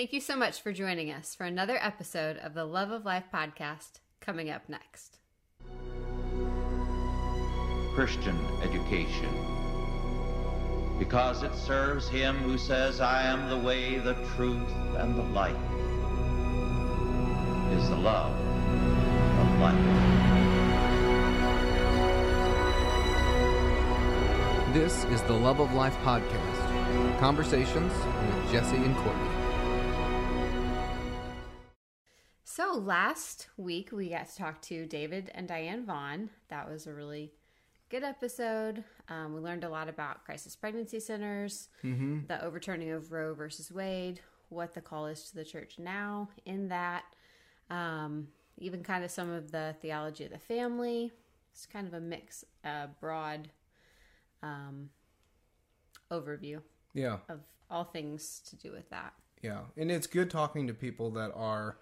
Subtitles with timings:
[0.00, 3.24] Thank you so much for joining us for another episode of the Love of Life
[3.30, 5.18] podcast coming up next.
[7.94, 9.28] Christian education.
[10.98, 15.54] Because it serves him who says, I am the way, the truth, and the light,
[17.76, 19.84] is the love of life.
[24.72, 27.18] This is the Love of Life podcast.
[27.20, 29.39] Conversations with Jesse and Courtney.
[32.52, 36.30] So last week we got to talk to David and Diane Vaughn.
[36.48, 37.30] That was a really
[37.90, 38.82] good episode.
[39.08, 44.18] Um, we learned a lot about crisis pregnancy centers, the overturning of Roe versus Wade,
[44.48, 47.04] what the call is to the church now in that,
[47.70, 48.26] um,
[48.58, 51.12] even kind of some of the theology of the family.
[51.52, 53.48] It's kind of a mix, uh, broad
[54.42, 54.90] um,
[56.10, 56.60] overview
[56.94, 59.12] Yeah, of all things to do with that.
[59.40, 59.60] yeah.
[59.76, 61.76] And it's good talking to people that are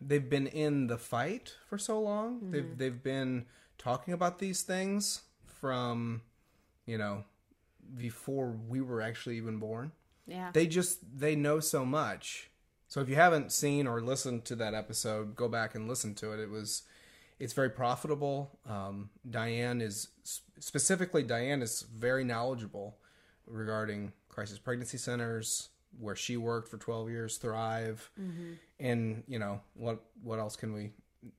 [0.00, 2.50] they've been in the fight for so long.
[2.50, 3.46] They've they've been
[3.78, 6.22] talking about these things from,
[6.86, 7.24] you know,
[7.96, 9.92] before we were actually even born.
[10.26, 10.50] Yeah.
[10.52, 12.50] They just they know so much.
[12.88, 16.32] So if you haven't seen or listened to that episode, go back and listen to
[16.32, 16.40] it.
[16.40, 16.82] It was
[17.38, 18.58] it's very profitable.
[18.68, 20.08] Um, Diane is
[20.58, 22.96] specifically Diane is very knowledgeable
[23.46, 28.10] regarding crisis pregnancy centers where she worked for 12 years thrive
[28.80, 30.92] and you know what what else can we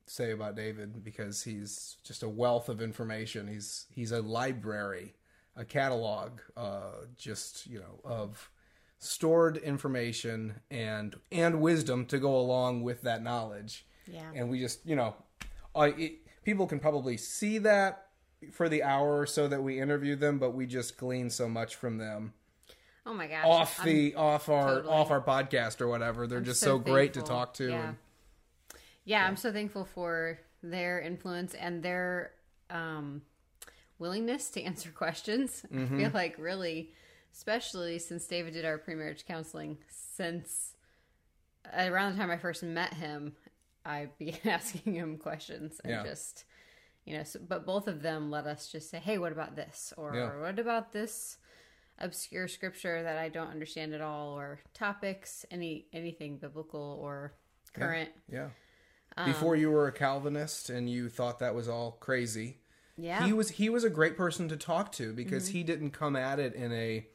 [0.06, 1.04] say about david?
[1.04, 3.48] Because he's just a wealth of information.
[3.48, 5.14] He's he's a library
[5.54, 8.50] a catalog uh just you know of
[8.98, 13.84] stored information and and wisdom to go along with that knowledge.
[14.06, 14.30] Yeah.
[14.34, 15.14] and we just you know
[15.74, 16.12] I it,
[16.44, 18.06] people can probably see that
[18.50, 21.76] for the hour or so that we interview them but we just glean so much
[21.76, 22.32] from them
[23.04, 23.44] Oh my gosh.
[23.44, 26.76] off I'm- the off our totally- off our podcast or whatever they're I'm just so
[26.76, 27.88] so, great to talk to Yeah.
[27.88, 27.96] and
[29.04, 32.30] yeah, I'm so thankful for their influence and their
[32.70, 33.22] um,
[33.98, 35.64] willingness to answer questions.
[35.70, 35.98] I Mm-hmm.
[35.98, 36.92] feel like really,
[37.34, 40.74] especially since David did our pre-marriage counseling, since
[41.76, 43.34] around the time I first met him,
[43.84, 46.04] I began asking him questions and Yeah.
[46.04, 46.44] just,
[47.04, 49.92] you know, so, but both of them let us just say, hey, what about this?
[49.96, 50.38] Or Yeah.
[50.40, 51.38] what about this?
[52.02, 57.32] Obscure scripture that I don't understand at all or topics any anything biblical or
[57.72, 58.50] current yeah
[59.16, 62.58] Um, before you were a calvinist and you thought that was all crazy
[62.98, 63.26] yeah Mm-hmm.
[63.26, 66.38] he was he was a great person to talk to because he didn't come at
[66.38, 67.06] it in a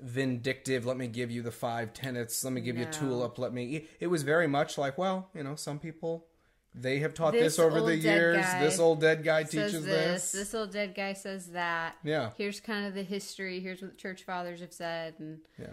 [0.00, 2.92] vindictive let me give you the five tenets let me give you a No.
[2.92, 6.26] tulip let me it was very much like well you know some people
[6.74, 8.44] they have taught This this, over the years.
[8.60, 11.96] this old dead guy teaches this, this, this old dead guy says that.
[12.02, 12.30] Yeah.
[12.36, 13.60] Here's kind of the history.
[13.60, 15.14] Here's what the church fathers have said.
[15.18, 15.66] And yeah.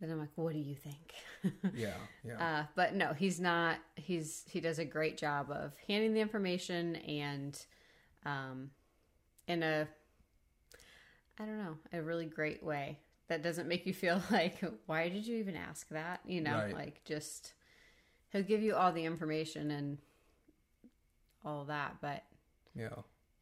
[0.00, 1.14] then i'm like what do you think?
[1.74, 1.94] Yeah
[2.24, 2.58] yeah.
[2.60, 6.96] Uh, but no he's not he's he does a great job of handing the information
[6.96, 7.64] and
[8.26, 8.70] um
[9.46, 9.86] in a
[11.38, 12.98] i don't know a really great way
[13.28, 16.20] that doesn't make you feel like why did you even ask that?
[16.26, 16.74] You know Right.
[16.74, 17.52] like just
[18.30, 19.98] he'll give you all the information and
[21.48, 22.24] all that but
[22.74, 22.88] yeah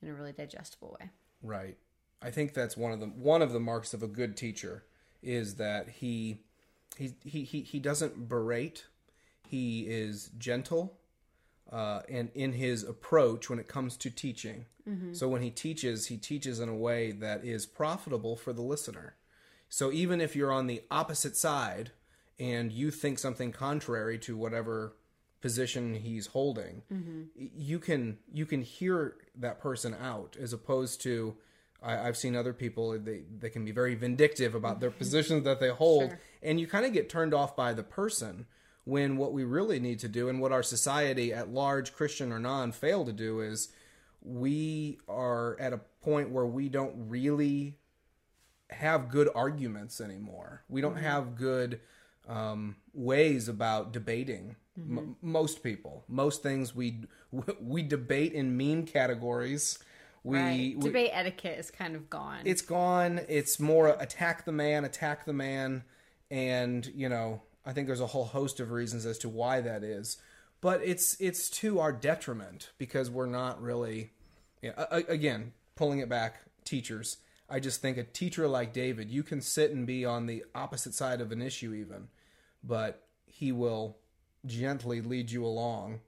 [0.02, 1.10] in a really digestible way
[1.42, 1.76] Right.
[2.22, 4.84] I think that's one of the one of the marks of a good teacher
[5.22, 6.40] is that he
[6.96, 8.86] he he he, he doesn't berate.
[9.46, 10.94] He is gentle
[11.70, 14.66] uh, and in his approach when it comes to teaching.
[15.12, 19.16] So when he teaches, he teaches in a way that is profitable for the listener.
[19.68, 21.90] So even if you're on the opposite side
[22.38, 24.94] and you think something contrary to whatever
[25.46, 28.96] position he's holding, y- you can you can hear
[29.44, 31.36] that person out as opposed to
[31.82, 35.58] I, I've seen other people they they can be very vindictive about their positions that
[35.60, 36.20] they hold, Sure.
[36.42, 38.46] and you kind of get turned off by the person.
[38.94, 42.38] When what we really need to do, and what our society at large, Christian or
[42.38, 43.68] non, fail to do, is
[44.22, 47.74] we are at a point where we don't really
[48.70, 50.62] have good arguments anymore.
[50.68, 51.80] We don't have good
[52.28, 54.54] um, ways about debating.
[54.78, 54.98] Mm-hmm.
[54.98, 57.00] M- most people, most things we
[57.60, 59.78] we debate in meme categories.
[60.22, 63.20] We, right we debate etiquette is kind of gone it's gone.
[63.28, 65.84] It's more attack the man, attack the man,
[66.30, 69.82] and you know I think there's a whole host of reasons as to why that
[69.84, 70.16] is.
[70.60, 74.10] But it's it's to our detriment because we're not really.
[74.62, 77.18] Yeah, a- a- again, pulling it back, teachers.
[77.48, 80.94] I just think a teacher like David, you can sit and be on the opposite
[80.94, 82.08] side of an issue, even,
[82.64, 83.98] but he will
[84.46, 86.00] gently lead you along.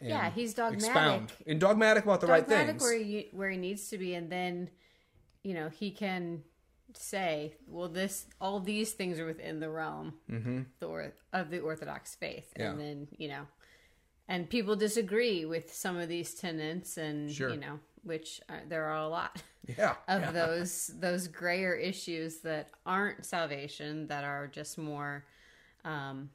[0.00, 0.84] Yeah, he's dogmatic.
[0.86, 2.82] Expound and dogmatic about the right dogmatic things.
[2.82, 4.68] where he where he needs to be, and then
[5.42, 6.42] you know he can
[6.92, 10.14] say, well, this all these things are within the realm
[10.78, 12.70] the or, of the Orthodox faith, Yeah.
[12.72, 13.46] and then you know,
[14.28, 17.48] and people disagree with some of these tenets, and Sure.
[17.50, 19.42] you know, which are, there are a lot
[19.78, 19.94] Yeah.
[20.06, 20.30] of yeah.
[20.32, 25.24] those those grayer issues that aren't salvation, that are just more.
[25.84, 26.28] Um,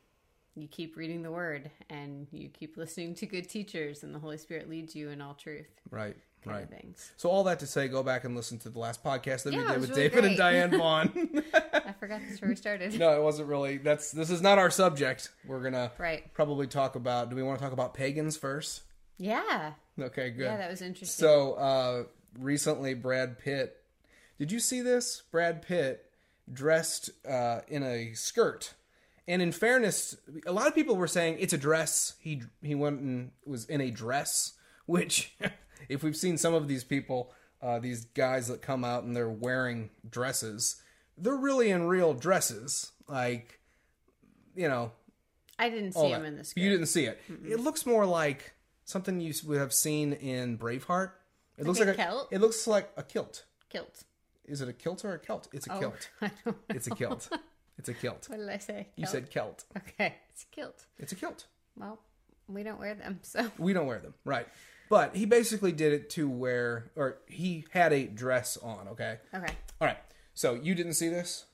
[0.55, 4.37] you keep reading the word and you keep listening to good teachers and the holy
[4.37, 6.15] spirit leads you in all truth Right.
[6.43, 6.63] kind Right.
[6.63, 9.43] of things So all that to say, go back and listen to the last podcast
[9.43, 10.37] that Yeah, we did with really David and.
[10.37, 11.43] Diane Vaughn.
[11.73, 13.77] i forgot that's where we started no, it wasn't really.
[13.77, 15.29] That's this is not our subject.
[15.45, 17.29] We're gonna right probably talk about.
[17.29, 18.81] Do we want to talk about pagans first?
[19.17, 20.43] yeah Okay, good.
[20.43, 22.03] yeah that was interesting So uh,
[22.37, 23.75] recently, Brad Pitt.
[24.37, 25.23] Did you see this?
[25.31, 26.05] Brad Pitt
[26.51, 28.73] dressed uh, in a skirt,
[29.27, 32.15] and in fairness, a lot of people were saying it's a dress.
[32.19, 34.53] He he went and was in a dress,
[34.85, 35.35] which,
[35.89, 37.31] if we've seen some of these people,
[37.61, 40.81] uh, these guys that come out and they're wearing dresses,
[41.17, 43.59] they're really in real dresses, like
[44.55, 44.91] you know
[45.57, 46.27] i didn't see him that.
[46.27, 47.19] in the skirt You didn't see it.
[47.47, 48.53] It looks more like
[48.85, 51.11] something you would have seen in Braveheart.
[51.57, 52.27] It looks a like a kilt?
[52.31, 53.45] It looks like a kilt.
[53.69, 54.03] kilt
[54.45, 55.47] Is it a kilt or a kilt?
[55.53, 56.09] It's a oh kilt.
[56.69, 57.29] It's a kilt.
[57.79, 58.27] It's a kilt.
[58.29, 59.11] what did i say You Kilt?
[59.11, 59.63] said kilt.
[59.77, 61.45] okay it's a kilt It's a kilt.
[61.75, 61.99] well
[62.47, 64.47] we don't wear them so We don't wear them, right?
[64.89, 68.87] But he basically did it to wear, or he had a dress on.
[68.89, 69.19] Okay.
[69.33, 69.99] okay All right.
[70.33, 71.45] So you didn't see this.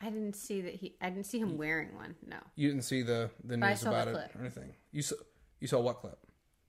[0.00, 3.02] i didn't see that he i didn't see him wearing one no You didn't see
[3.02, 4.72] the the news saw the about it or anything.
[4.90, 5.16] You saw
[5.60, 6.18] you saw what clip?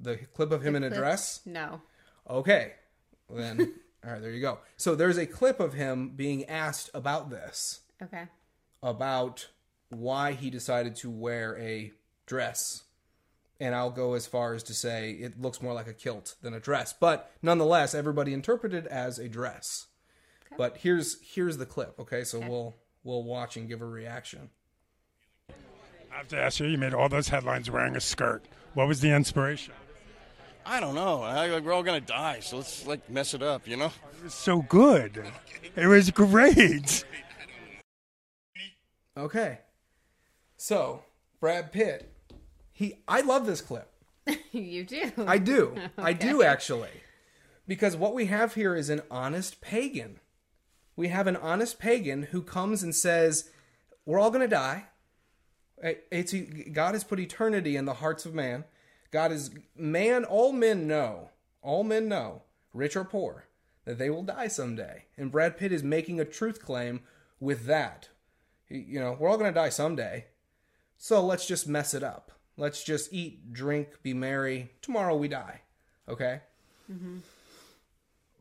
[0.01, 1.41] The clip of him in a dress.
[1.45, 1.81] no
[2.29, 2.73] Okay.
[3.29, 3.73] Then,
[4.05, 4.59] all right, there you go.
[4.77, 8.25] So there's a clip of him being asked about this, okay
[8.81, 9.47] about
[9.89, 11.91] why he decided to wear a
[12.25, 12.83] dress.
[13.59, 16.53] And I'll go as far as to say it looks more like a kilt than
[16.53, 16.93] a dress.
[16.93, 19.87] But nonetheless, everybody interpreted it as a dress.
[20.57, 22.23] But here's here's the clip, okay?
[22.23, 24.49] So we'll we'll watch and give a reaction.
[26.11, 28.45] I have to ask you, you made all those headlines wearing a skirt.
[28.73, 29.73] What was the inspiration?
[30.65, 31.21] I don't know.
[31.21, 33.91] I, like, we're all gonna die, so let's like mess it up, you know?
[34.17, 35.23] It was so good.
[35.75, 37.05] It was great.
[39.19, 39.59] Okay.
[40.55, 41.03] So,
[41.41, 42.09] Brad Pitt,
[42.71, 43.91] he I love this clip.
[44.51, 45.75] you do I do.
[45.97, 46.89] I do actually.
[47.67, 50.19] Because what we have here is an honest pagan.
[50.95, 53.49] We have an honest pagan who comes and says,
[54.05, 54.85] "We're all going to die.
[55.81, 56.33] It's
[56.71, 58.63] God has put eternity in the hearts of man.
[59.11, 60.23] God is man.
[60.23, 61.31] All men know.
[61.61, 62.43] All men know,
[62.73, 63.45] rich or poor,
[63.83, 65.05] that they will die someday.
[65.17, 67.01] And Brad Pitt is making a truth claim
[67.39, 68.09] with that.
[68.69, 70.25] You know, we're all going to die someday.
[70.97, 72.31] So let's just mess it up.
[72.57, 74.71] Let's just eat, drink, be merry.
[74.81, 75.61] Tomorrow we die.
[76.07, 76.41] Okay?
[76.91, 77.19] Mm-hmm.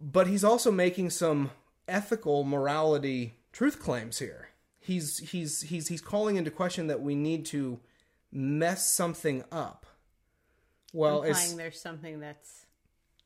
[0.00, 1.50] But he's also making some
[1.86, 4.48] ethical morality truth claims here.
[4.80, 7.80] He's he's he's he's calling into question that we need to
[8.32, 9.86] mess something up.
[10.92, 12.66] Well, implying it's there's something that's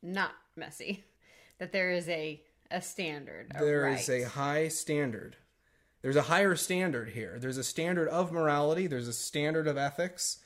[0.02, 1.04] not messy.
[1.58, 3.52] That there is a a standard.
[3.56, 4.00] There right.
[4.00, 5.36] is a high standard.
[6.02, 7.38] There's a higher standard here.
[7.40, 10.38] There's a standard of morality, there's a standard of ethics.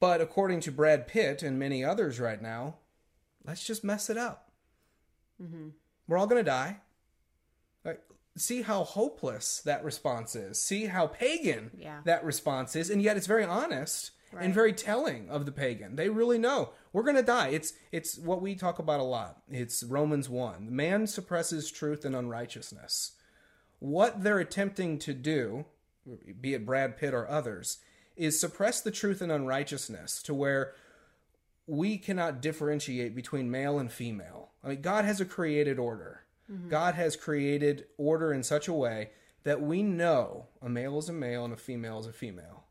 [0.00, 2.76] But according to Brad Pitt and many others right now,
[3.44, 4.50] let's just mess it up.
[5.42, 5.68] Mm-hmm.
[6.06, 6.78] We're all going to die.
[7.84, 8.00] Like,
[8.36, 10.60] see how hopeless that response is.
[10.60, 12.00] See how pagan Yeah.
[12.04, 12.90] that response is.
[12.90, 14.44] And yet it's very honest Right.
[14.44, 15.96] and very telling of the pagan.
[15.96, 17.48] They really know we're going to die.
[17.48, 19.40] It's it's what we talk about a lot.
[19.50, 20.74] It's Romans 1.
[20.74, 23.12] Man suppresses truth and unrighteousness.
[23.78, 25.66] What they're attempting to do,
[26.40, 27.78] be it Brad Pitt or others,
[28.16, 30.74] is suppress the truth and unrighteousness to where
[31.66, 34.50] we cannot differentiate between male and female.
[34.64, 36.22] I mean, God has a created order.
[36.50, 36.70] Mm-hmm.
[36.70, 39.10] God has created order in such a way
[39.44, 42.64] that we know a male is a male and a female is a female.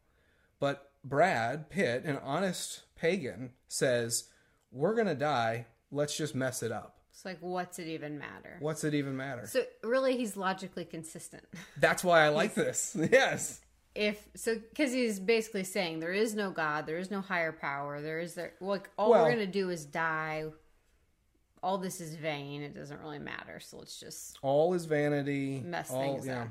[0.60, 4.26] But Brad Pitt, an honest pagan, says,
[4.72, 5.68] We're going to die.
[5.92, 6.98] Let's just mess it up.
[7.18, 8.58] It's like, what's it even matter?
[8.60, 9.48] What's it even matter?
[9.48, 11.44] So really, he's logically consistent.
[11.80, 12.96] That's why I like this.
[13.12, 13.60] Yes.
[13.96, 18.00] If so, because he's basically saying there is no God, there is no higher power,
[18.04, 18.54] there is there.
[18.62, 20.46] Like all Well- we're gonna do is die.
[21.64, 22.62] All this is vain.
[22.62, 23.60] It doesn't really matter.
[23.60, 25.60] So let's just All is vanity.
[25.66, 26.50] mess all, things up.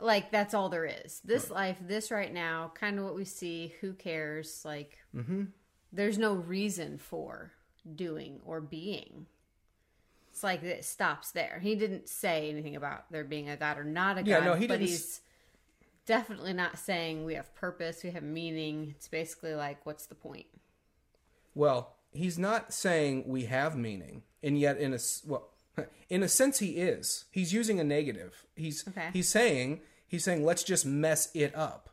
[0.00, 1.20] Like that's all there is.
[1.24, 3.72] This life, this right now, kind of what we see.
[3.80, 4.62] Who cares?
[4.64, 5.44] Like, Mm-hmm.
[5.92, 7.52] there's no reason for
[7.94, 9.26] doing or being.
[10.36, 11.60] It's like it stops there.
[11.62, 14.28] He didn't say anything about there being a God or not a God.
[14.28, 15.22] Yeah, no, he but didn't he's
[16.04, 18.94] definitely not saying we have purpose, we have meaning.
[18.98, 20.44] It's basically like, what's the point?
[21.54, 25.48] Well, he's not saying we have meaning, and yet in a well,
[26.10, 27.24] In a sense, he is.
[27.30, 28.44] He's using a negative.
[28.54, 29.08] He's Okay.
[29.14, 31.88] he's saying he's saying let's just mess it up.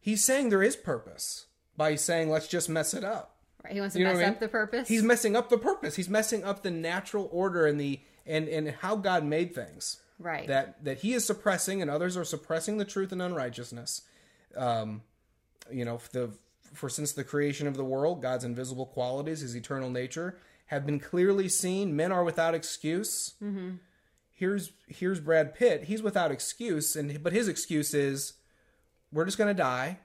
[0.00, 3.36] He's saying there is purpose by saying let's just mess it up.
[3.70, 4.34] He wants to You mess what I mean?
[4.34, 4.88] up the purpose.
[4.88, 5.96] He's messing up the purpose.
[5.96, 10.00] He's messing up the natural order and the and and how God made things.
[10.18, 10.46] right.
[10.46, 14.02] That that he is suppressing and others are suppressing the truth and unrighteousness.
[14.56, 15.02] Um,
[15.70, 16.30] you know, the
[16.74, 21.00] for since the creation of the world, God's invisible qualities, His eternal nature, have been
[21.00, 21.96] clearly seen.
[21.96, 23.34] Men are without excuse.
[23.42, 23.76] Mm-hmm.
[24.32, 25.84] Here's here's Brad Pitt.
[25.84, 28.34] He's without excuse, and but his excuse is,
[29.12, 29.98] we're just gonna die.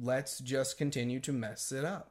[0.00, 2.09] Let's just continue to mess it up.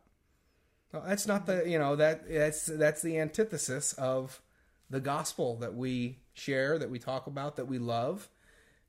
[0.91, 4.41] Well, that's not the you know that that's that's the antithesis of
[4.89, 8.29] the gospel that we share, that we talk about, that we love.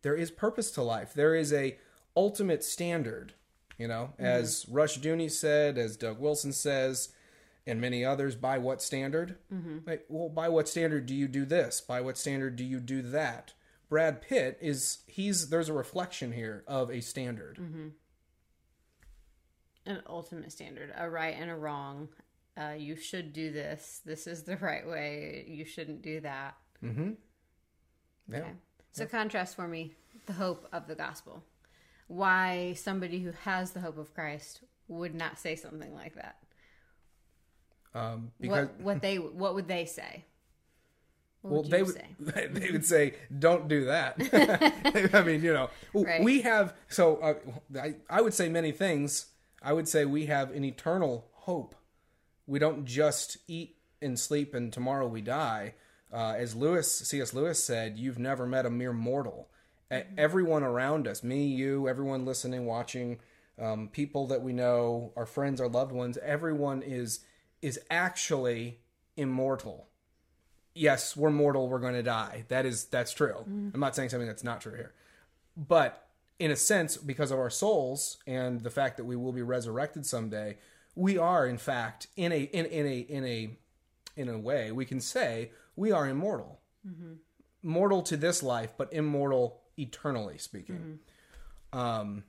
[0.03, 1.13] There is purpose to life.
[1.13, 1.77] There is a
[2.17, 3.35] ultimate standard.
[3.77, 7.11] You know, as Rushdoony said, as Doug Wilson says,
[7.67, 8.35] and many others.
[8.35, 9.37] By what standard?
[9.53, 9.79] Mm-hmm.
[9.87, 11.81] Like, well, by what standard do you do this?
[11.81, 13.55] By what standard do you do that?
[13.89, 17.59] Brad Pitt is he's there's a reflection here of a standard.
[19.87, 22.09] An ultimate standard, a right and a wrong.
[22.57, 24.01] Uh, you should do this.
[24.05, 25.45] This is the right way.
[25.49, 26.57] You shouldn't do that.
[26.83, 28.39] Yeah.
[28.39, 28.53] Okay.
[28.93, 29.95] So contrast for me
[30.27, 31.43] the hope of the gospel.
[32.09, 36.37] Why somebody who has the hope of Christ would not say something like that.
[37.95, 40.25] Um, because what what they what would they say?
[41.43, 42.49] What well, would they would say?
[42.53, 44.17] they would say, "Don't do that."
[45.15, 46.23] I mean, you know, Right.
[46.23, 46.75] we have.
[46.89, 49.27] So uh, I, I would say many things.
[49.63, 51.75] I would say we have an eternal hope.
[52.47, 55.75] We don't just eat and sleep and tomorrow we die.
[56.13, 57.33] Uh, as Lewis C.S.
[57.35, 59.49] Lewis said, "You've never met a mere mortal."
[59.93, 63.21] E- Everyone around us, me, you, everyone listening, watching,
[63.61, 67.21] um, people that we know, our friends, our loved ones, everyone is
[67.63, 68.81] is actually
[69.17, 69.87] immortal
[70.75, 72.45] yes, we're mortal, we're going to die.
[72.49, 73.35] That is that's true.
[73.75, 74.93] I'm not saying something that's not true here.
[75.57, 76.07] But
[76.41, 80.07] in a sense, because of our souls and the fact that we will be resurrected
[80.07, 80.57] someday,
[80.97, 83.51] we are in fact in a in, in a in a
[84.17, 86.59] in a way we can say we are immortal.
[87.63, 90.99] Mortal to this life, but immortal eternally speaking.
[91.73, 92.25] Um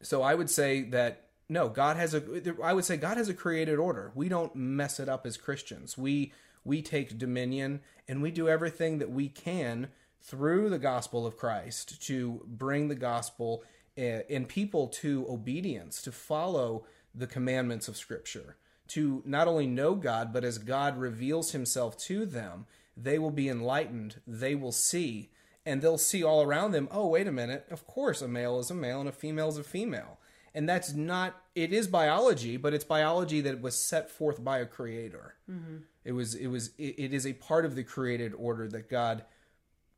[0.00, 2.22] so I would say that no, God has a.
[2.62, 4.10] I would say God has a created order.
[4.14, 5.98] We don't mess it up as Christians.
[5.98, 6.32] We
[6.64, 9.88] we take dominion and we do everything that we can
[10.22, 13.64] through the gospel of Christ to bring the gospel
[13.96, 18.56] eh, and people to obedience, to follow the commandments of Scripture,
[18.88, 23.48] to not only know God, but as God reveals Himself to them, they will be
[23.48, 24.20] enlightened.
[24.26, 25.30] They will see,
[25.66, 26.88] and they'll see all around them.
[26.90, 27.66] Oh, wait a minute!
[27.70, 30.18] Of course, a male is a male and a female is a female
[30.54, 34.66] and that's not it is biology but it's biology that was set forth by a
[34.66, 35.78] creator mm-hmm.
[36.04, 39.24] it was it was it, it is a part of the created order that god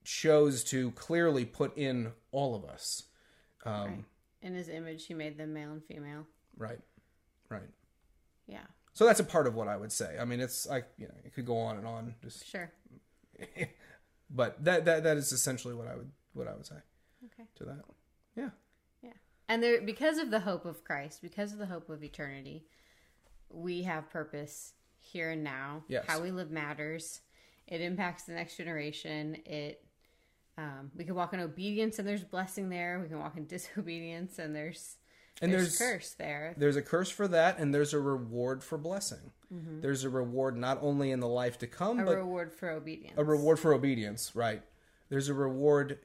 [0.04, 3.04] chose to clearly put in all of us
[3.64, 4.04] um,
[4.42, 6.26] In his image, he made them male and female.
[6.56, 6.78] right
[7.48, 7.62] right
[8.46, 11.06] Yeah, so that's a part of what i would say i mean it's like you
[11.06, 12.70] know it could go on and on just sure.
[14.30, 16.76] but that that that is essentially what i would what i would say
[17.26, 17.48] Okay.
[17.56, 17.80] to that
[18.36, 18.50] yeah
[19.02, 19.12] Yeah.
[19.48, 22.66] And there because of the hope of Christ, because of the hope of eternity,
[23.50, 25.84] we have purpose here and now.
[25.88, 26.04] Yes.
[26.06, 27.20] How we live matters.
[27.66, 29.36] It impacts the next generation.
[29.46, 29.83] It
[30.58, 33.00] um, we can walk in obedience and there's blessing there.
[33.02, 34.96] We can walk in disobedience and there's
[35.42, 36.54] And there's, there's- curse there.
[36.56, 39.82] there's a curse for that and there's a reward for blessing Mm-hmm.
[39.82, 43.14] there's a reward not only in the life to come A but reward for obedience.
[43.16, 44.62] a reward for obedience right
[45.10, 45.98] there's a reward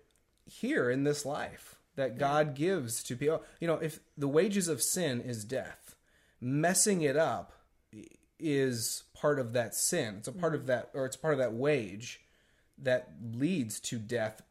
[0.46, 4.84] here in this life that god gives to people you know if the wages of
[4.84, 5.96] sin is death
[6.40, 7.54] messing it up
[8.40, 11.54] is part of that sin it's a part of that or it's part of that
[11.54, 12.22] wage
[12.82, 14.42] that leads to death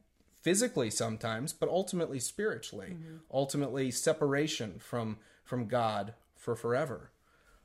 [0.43, 2.97] physically sometimes but ultimately spiritually.
[3.33, 7.11] Ultimately separation from from god for forever.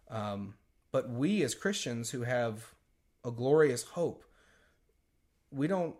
[0.09, 0.55] Um,
[0.91, 2.73] but we as christians who have
[3.25, 4.23] a glorious hope
[5.51, 5.95] we don't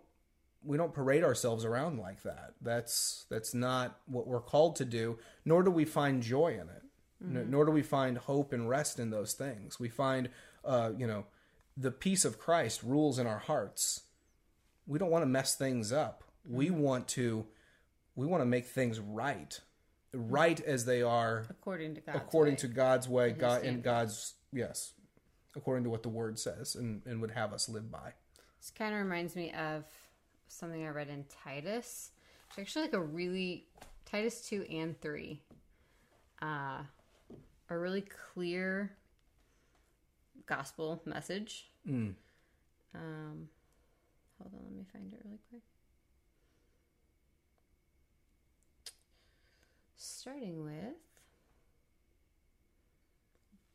[0.66, 2.54] we don't parade ourselves around like that.
[2.60, 6.82] That's that's not what we're called to do nor do we find joy in it.
[7.22, 9.78] N- nor do we find hope and rest in those things.
[9.78, 10.28] We find
[10.64, 11.26] uh, you know
[11.76, 14.02] the peace of christ rules in our hearts
[14.86, 17.46] we don't want to mess things up we want to
[18.16, 19.60] we want to make things right
[20.12, 22.58] right as they are according to God's according way.
[22.58, 24.92] to god's way His god and god's yes
[25.56, 28.12] according to what the word says and, and would have us live by
[28.60, 29.84] This kind of reminds me of
[30.48, 32.10] something I read in Titus.
[32.50, 33.66] It's actually like a really
[34.04, 35.40] Titus two and three,
[36.42, 36.82] uh,
[37.70, 38.92] a really clear
[40.46, 41.70] gospel message.
[42.94, 43.48] Um,
[44.40, 45.62] Hold on, let me find it really quick.
[49.96, 50.96] Starting with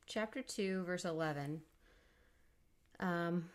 [0.06, 1.62] chapter 2, verse 11.
[2.98, 3.48] Um,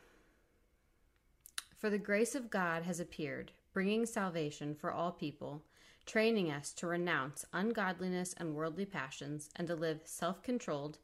[1.76, 5.64] For the grace of God has appeared, bringing salvation for all people,
[6.06, 11.00] training us to renounce ungodliness and worldly passions, and to live self controlled,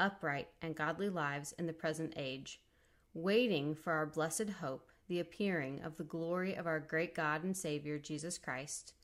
[0.00, 2.60] upright, and godly lives in the present age,
[3.12, 7.56] waiting for our blessed hope, the appearing of the glory of our great God and
[7.56, 8.94] Savior, Jesus Christ,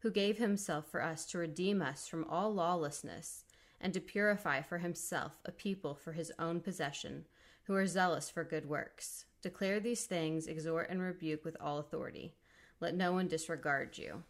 [0.00, 3.44] who gave himself for us to redeem us from all lawlessness,
[3.80, 7.24] and to purify for himself a people for his own possession,
[7.64, 9.24] who are zealous for good works.
[9.42, 12.32] Declare these things, exhort and rebuke with all authority.
[12.80, 14.22] Let no one disregard you.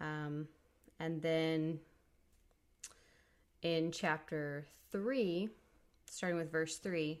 [0.00, 0.48] Um,
[0.98, 1.80] and then
[3.62, 5.48] in chapter 3,
[6.06, 7.20] starting with verse 3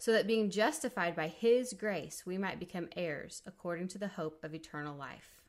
[0.00, 4.42] so that being justified by his grace, we might become heirs according to the hope
[4.42, 5.42] of eternal life.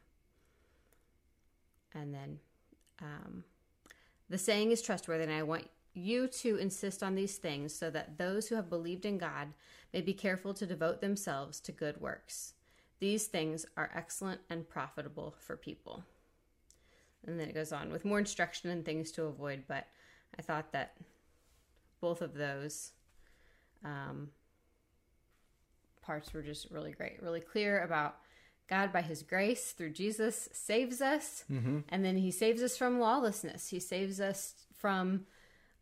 [1.96, 2.40] And then,
[3.02, 3.46] um,
[4.30, 8.18] the saying is trustworthy, and I want you to insist on these things so that
[8.18, 9.54] those who have believed in God
[9.94, 12.54] may be careful to devote themselves to good works.
[13.00, 16.04] These things are excellent and profitable for people.
[17.26, 19.88] And then it goes on with more instruction and things to avoid, but
[20.38, 20.98] I thought that
[22.02, 22.92] both of those
[23.86, 24.30] um,
[26.02, 28.18] parts were just really great, really clear about
[28.68, 31.80] God by his grace through Jesus saves us, mm-hmm.
[31.90, 33.68] and then he saves us from lawlessness.
[33.70, 35.26] He saves us from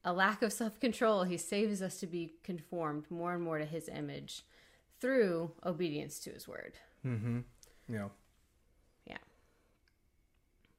[0.03, 1.23] a lack of self control.
[1.23, 4.43] He saves us to be conformed more and more to his image
[4.99, 6.73] through obedience to his word.
[7.05, 7.39] Mm-hmm.
[7.87, 8.11] You know,
[9.05, 9.17] Yeah.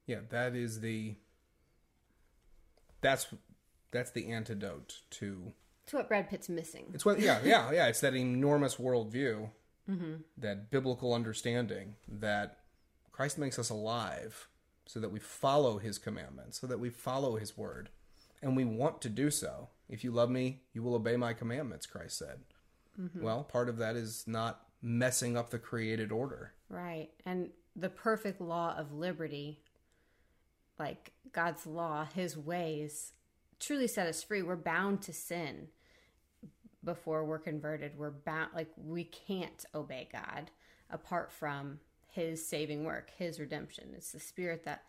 [0.07, 1.14] yeah, that is the
[3.01, 3.27] that's
[3.93, 5.53] that's the antidote to
[5.90, 6.85] It's what Brad Pitt's missing.
[6.94, 9.50] it's what yeah yeah yeah it's that enormous worldview
[9.90, 10.14] mm-hmm.
[10.38, 12.59] that biblical understanding that
[13.11, 14.46] Christ makes us alive
[14.87, 17.88] so that we follow His commandments so that we follow His word
[18.40, 19.70] and we want to do so.
[19.88, 21.87] If you love me, you will obey my commandments.
[21.87, 22.38] Christ said.
[23.00, 23.24] Mm-hmm.
[23.24, 26.53] Well, part of that is not messing up the created order.
[26.68, 27.09] Right.
[27.26, 29.59] And the perfect law of liberty,
[30.79, 33.11] like God's law, his ways,
[33.59, 34.40] truly set us free.
[34.40, 35.66] We're bound to sin
[36.85, 37.93] before we're converted.
[37.97, 40.51] We're bound, like, we can't obey God
[40.90, 43.90] apart from his saving work, his redemption.
[43.97, 44.83] It's the Spirit that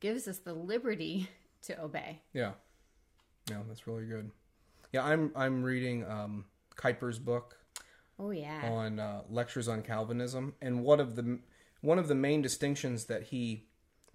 [0.00, 1.28] gives us the liberty
[1.62, 2.22] to obey.
[2.32, 2.52] Yeah,
[3.50, 4.30] yeah, that's really good.
[4.92, 6.44] Yeah, I'm I'm reading um,
[6.76, 7.56] Kuyper's book
[8.20, 8.68] Oh, yeah.
[8.70, 11.40] on uh, lectures on Calvinism, and one of the
[11.80, 13.66] one of the main distinctions that he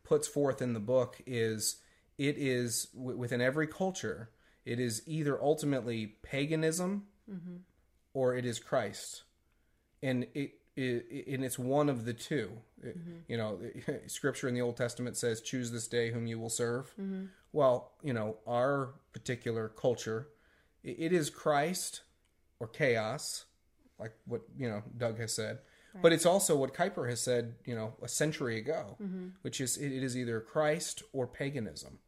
[0.03, 1.77] puts forth in the book is
[2.17, 4.29] it is w- within every culture
[4.65, 7.57] it is either ultimately paganism Mm-hmm.
[8.13, 9.23] or it is Christ,
[10.01, 12.51] and it, it and it's one of the two.
[12.81, 13.19] It- mm-hmm.
[13.27, 13.59] You know,
[14.07, 17.25] Scripture in the Old Testament says, "Choose this day whom you will serve." Mm-hmm.
[17.51, 20.27] Well, you know, our particular culture,
[20.83, 22.01] it is Christ
[22.59, 23.45] or chaos,
[23.99, 25.59] like what you know Doug has said.
[26.01, 28.97] But it's also what Kuyper has said, you know, a century ago,
[29.43, 31.99] which is it is either Christ or paganism.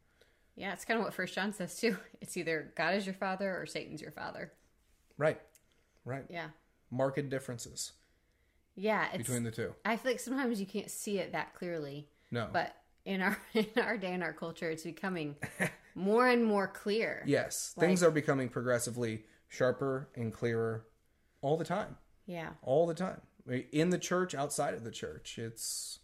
[0.55, 1.97] Yeah, it's kind of what First John says, too.
[2.21, 4.53] It's either God is your father or Satan's your father.
[5.17, 5.41] Right,
[6.03, 6.25] right.
[6.29, 6.47] Yeah.
[6.91, 7.93] Marked differences
[8.75, 9.07] Yeah.
[9.13, 9.73] It's, between the two.
[9.83, 12.07] I feel like sometimes you can't see it that clearly.
[12.31, 12.75] No, but
[13.05, 15.35] in our in our day and our culture it's becoming
[15.95, 20.85] more and more clear yes, things are becoming progressively sharper and clearer
[21.41, 23.21] all the time, yeah all the time.
[23.71, 25.99] In the church, outside of the church, it's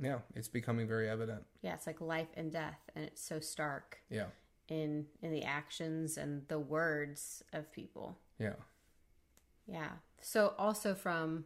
[0.00, 1.42] yeah, it's becoming very evident.
[1.62, 4.26] yeah it's like life and death and it's so stark Yeah,
[4.68, 8.54] in in the actions and the words of people yeah.
[9.66, 11.44] yeah so also from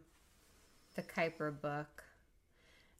[0.95, 2.03] the Kuyper book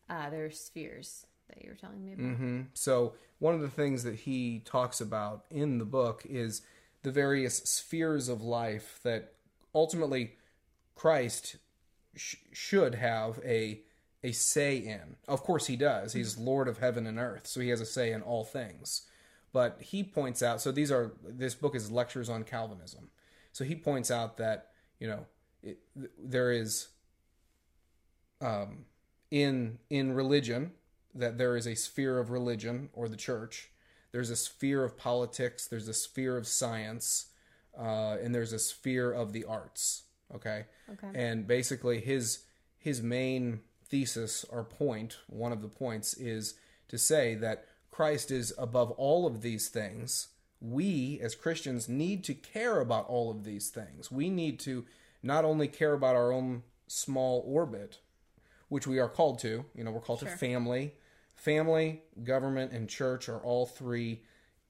[0.10, 4.04] uh there's spheres that you were telling me about hmm So one of the things
[4.04, 6.62] that he talks about in the book is
[7.04, 9.34] the various spheres of life that
[9.74, 10.36] ultimately
[10.96, 11.56] Christ
[12.16, 13.82] sh- should have a
[14.22, 15.16] a say in.
[15.30, 16.12] Of course, he does.
[16.12, 19.04] He's Lord of heaven and earth, so he has a say in all things.
[19.52, 20.62] But he points out.
[20.62, 23.10] So these are this book is lectures on Calvinism.
[23.52, 25.26] So he points out that you know
[25.64, 25.80] it,
[26.18, 26.90] there is
[28.42, 28.86] um,
[29.32, 30.72] in in religion
[31.16, 33.72] that there is a sphere of religion or the church.
[34.12, 35.68] There's a sphere of politics.
[35.68, 37.28] There's a sphere of science,
[37.78, 40.04] uh, and there's a sphere of the arts.
[40.34, 40.66] Okay.
[40.92, 41.10] Okay.
[41.14, 42.46] And basically, his
[42.78, 46.56] his main thesis or point, one of the points, is
[46.88, 47.66] to say that
[48.00, 50.30] Christ is above all of these things.
[50.62, 54.10] We as Christians need to care about all of these things.
[54.10, 54.86] We need to
[55.22, 58.00] not only care about our own small orbit,
[58.70, 59.66] which we are called to.
[59.76, 60.94] You know, we're called to family.
[61.36, 64.22] Family, government, and church are all three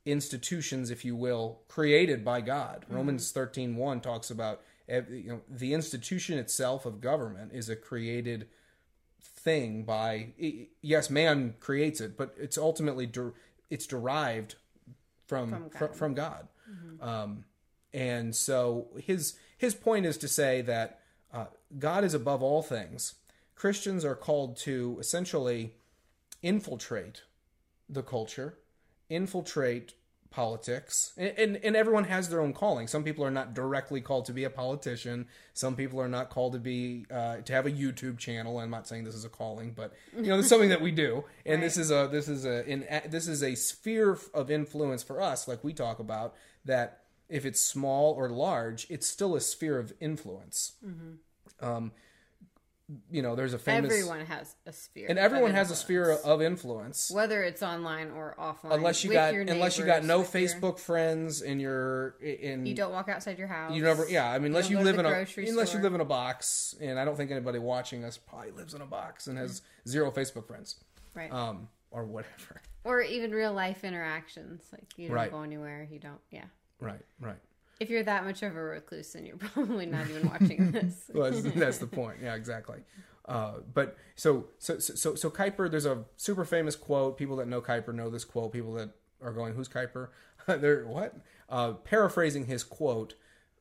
[0.08, 2.86] institutions, if you will, created by God.
[2.86, 2.96] Mm-hmm.
[2.96, 8.48] Romans thirteen one talks about you know the institution itself of government is a created
[9.22, 10.30] thing by
[10.82, 13.34] yes, man creates it, but it's ultimately der-
[13.70, 14.56] it's derived
[15.28, 15.96] from From God.
[15.96, 16.48] from God.
[17.02, 17.46] Um,
[17.94, 21.00] and so his his point is to say that
[21.34, 21.46] uh,
[21.78, 23.16] God is above all things.
[23.56, 25.74] Christians are called to essentially
[26.42, 27.24] infiltrate
[27.90, 28.58] the culture,
[29.10, 29.94] infiltrate
[30.32, 32.88] politics, and, and and everyone has their own calling.
[32.88, 35.28] Some people are not directly called to be a politician.
[35.54, 38.60] Some people are not called to be uh, to have a YouTube channel.
[38.60, 41.26] I'm not saying this is a calling, but you know, it's something that we do.
[41.46, 45.22] And this is a this is a in, this is a sphere of influence for
[45.22, 47.02] us, like we talk about that.
[47.28, 50.74] If it's small or large, it's still a sphere of influence.
[51.62, 51.92] Um,
[53.12, 56.42] you know, there's a famous Everyone has a sphere, and everyone has a sphere of
[56.42, 58.74] influence whether it's online or offline.
[58.74, 62.74] unless you got unless you got no with your- Facebook friends in your in you
[62.74, 63.74] don't walk outside your house.
[63.76, 65.94] you never yeah I mean unless don't you, live in a grocery unless you live
[65.94, 69.28] in a box and I don't think anybody watching us probably lives in a box
[69.28, 70.78] and has zero Facebook friends
[71.14, 74.64] right, um or whatever or even real life interactions.
[74.72, 75.32] Like you don't Right.
[75.32, 75.88] go anywhere.
[75.92, 76.22] You don't.
[76.32, 76.46] Yeah.
[76.80, 77.38] right right
[77.80, 81.10] If you're that much of a recluse, then you're probably not even watching this.
[81.14, 82.18] well, that's, that's the point.
[82.22, 82.80] Yeah, exactly.
[83.26, 87.18] Uh, but so so so so Kuyper, there's a super famous quote.
[87.18, 88.52] People that know Kuyper know this quote.
[88.52, 88.90] People that
[89.22, 90.10] are going, "Who's Kuyper?"
[90.48, 91.16] They're what?
[91.48, 93.14] Uh, paraphrasing his quote,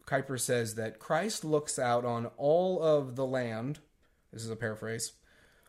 [0.06, 3.80] Kuyper says that Christ looks out on all of the land.
[4.32, 5.12] This is a paraphrase.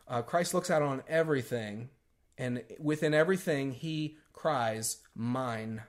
[0.08, 1.90] Uh, Christ looks out on everything,
[2.38, 5.82] and within everything, he cries, "Mine."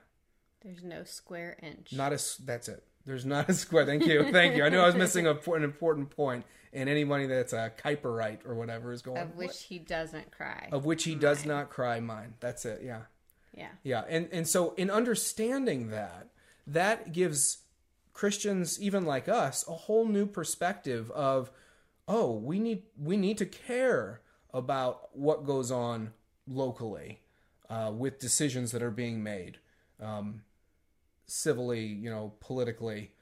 [0.64, 1.92] There's no square inch.
[1.92, 2.20] Not a.
[2.44, 2.84] That's it.
[3.04, 3.84] There's not a square.
[3.84, 4.30] Thank you.
[4.32, 4.64] Thank you.
[4.64, 6.44] I knew I was missing a, an important point.
[6.74, 9.18] And anybody that's a Kuyperite or whatever is going.
[9.18, 10.68] of which "What?" he doesn't cry.
[10.72, 12.00] Of which he does not cry.
[12.00, 12.34] Mine.
[12.40, 12.80] That's it.
[12.82, 13.02] Yeah.
[13.54, 13.68] yeah.
[13.82, 14.04] Yeah.
[14.08, 16.28] And and so in understanding that,
[16.66, 17.58] that gives
[18.14, 21.50] Christians, even like us, a whole new perspective of,
[22.08, 24.22] oh, we need we need to care
[24.54, 26.12] about what goes on
[26.46, 27.20] locally
[27.68, 29.58] uh, with decisions that are being made.
[30.00, 30.42] Um,
[31.32, 33.12] civilly, you know, politically.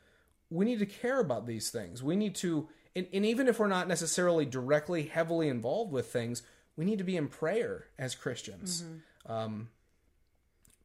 [0.50, 2.02] We need to care about these things.
[2.02, 6.42] We need to, and, and even if we're not necessarily directly heavily involved with things,
[6.76, 8.84] we need to be in prayer as Christians.
[9.26, 9.68] Um,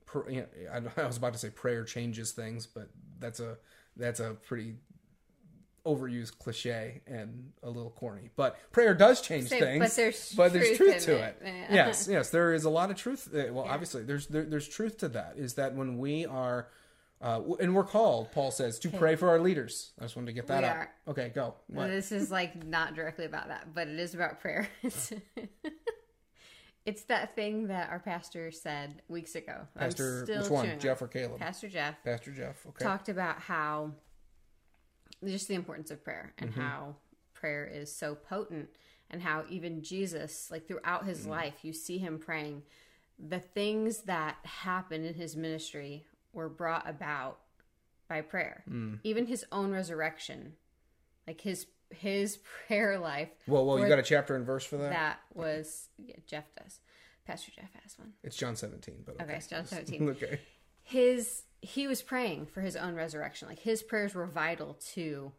[0.06, 0.48] pr- you know,
[0.98, 3.58] I, I was about to say prayer changes things, but that's a
[3.98, 4.76] that's a pretty
[5.86, 8.30] overused cliche and a little corny.
[8.36, 9.80] But prayer does change things.
[9.80, 11.38] but there's but there's truth truth to it.
[11.42, 11.54] it.
[11.70, 11.88] Yeah.
[11.88, 13.30] Yes, yes, there is a lot of truth.
[13.34, 15.36] uh, Well, obviously, there's there, there's truth to that.
[15.38, 16.68] Is that when we are,
[17.22, 19.92] uh, and we're called, Paul says, to pray for our leaders.
[20.00, 20.76] I just wanted to get that We out.
[20.78, 20.92] are.
[21.08, 21.56] Okay, go.
[21.68, 21.88] What?
[21.88, 24.68] This is like not directly about that, but it is about prayer.
[26.86, 29.62] it's that thing that our pastor said weeks ago.
[29.78, 30.80] Pastor, which one?
[30.80, 31.40] Jeff or Caleb?
[31.40, 32.66] Pastor Jeff Pastor Jeff.
[32.68, 32.84] Okay.
[32.86, 33.92] talked about how
[35.26, 36.62] just the importance of prayer and Mm-hmm.
[36.62, 36.96] how
[37.34, 38.70] prayer is so potent
[39.10, 41.08] and how even Jesus, like throughout Mm.
[41.08, 42.64] his life, you see him praying.
[43.18, 47.40] The things that happened in his ministry were brought about
[48.08, 48.64] by prayer.
[48.70, 49.00] Mm.
[49.04, 50.54] Even his own resurrection,
[51.26, 53.30] like his his prayer life.
[53.48, 54.92] Well, well, you got a chapter and verse for that?
[54.92, 56.80] that was yeah, Jeff does.
[57.26, 58.14] Pastor Jeff has one.
[58.24, 59.24] It's John 17, but okay.
[59.24, 60.10] Okay, it's John 17.
[60.10, 60.40] okay.
[60.84, 63.48] his he was praying for his own resurrection.
[63.48, 65.32] Like his prayers were vital to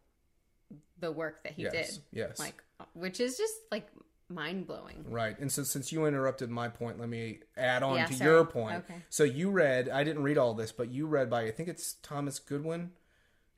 [0.98, 2.02] the work that he Yes, did.
[2.10, 2.38] yes.
[2.40, 2.60] Like
[2.94, 3.86] which is just like
[4.28, 5.04] mind blowing.
[5.08, 5.38] Right.
[5.38, 8.30] And so since you interrupted my point, let me add on Yeah, to sorry.
[8.30, 8.84] your point.
[8.88, 9.00] Okay.
[9.08, 11.94] So you read, I didn't read all this, but you read by, I think it's
[12.02, 12.90] Thomas Goodwin.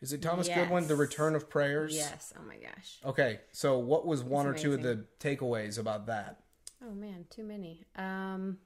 [0.00, 1.94] Is it Thomas Goodwin, The Return of Prayers?
[1.94, 2.33] Yes.
[2.38, 2.98] Oh my gosh.
[3.04, 3.40] Okay.
[3.50, 6.40] So what was one or That's two of the takeaways about that?
[6.87, 7.85] Oh man, too many.
[7.96, 8.59] Um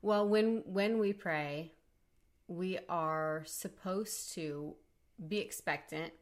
[0.00, 1.72] well, when when we pray,
[2.48, 4.74] we are supposed to
[5.28, 6.12] be expectant.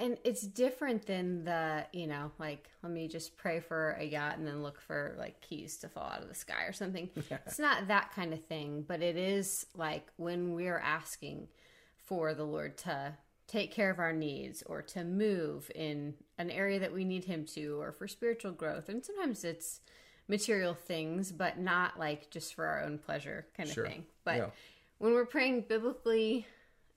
[0.00, 4.38] And it's different than the, you know, like let me just pray for a yacht
[4.38, 7.10] and then look for like keys to fall out of the sky or something.
[7.46, 11.48] It's not that kind of thing, but it is like when we're asking
[11.96, 13.14] for the Lord to
[13.46, 17.44] take care of our needs or to move in an area that we need him
[17.44, 18.88] to or for spiritual growth.
[18.88, 19.80] And sometimes it's
[20.28, 23.84] material things, but not like just for our own pleasure kind of Sure.
[23.86, 24.06] thing.
[24.24, 24.50] But Yeah.
[24.98, 26.46] when we're praying biblically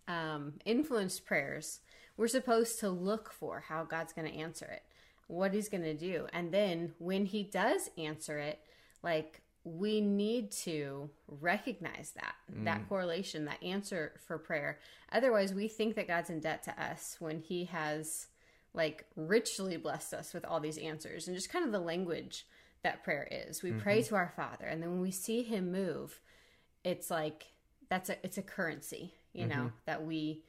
[0.08, 1.80] um, influenced prayers,
[2.18, 4.84] we're supposed to look for how God's going to answer it,
[5.28, 6.28] what He's going to do.
[6.34, 8.60] And then when He does answer it,
[9.02, 12.66] like we need to recognize that, mm.
[12.66, 14.80] that correlation, that answer for prayer.
[15.12, 18.28] Otherwise, we think that God's in debt to us when He has
[18.74, 22.46] like richly blessed us with all these answers and just kind of the language
[22.84, 23.64] that prayer is.
[23.64, 24.10] We pray mm-hmm.
[24.10, 26.20] to our Father, and then when we see Him move,
[26.84, 27.46] it's like
[27.90, 29.68] that's a it's a currency you know mm-hmm.
[29.86, 30.42] that we